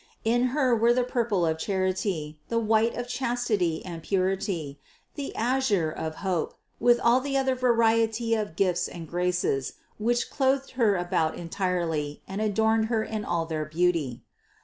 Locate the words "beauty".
13.65-14.23